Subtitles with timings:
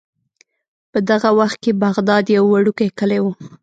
[0.91, 3.25] په دغه وخت کې بغداد یو وړوکی کلی و.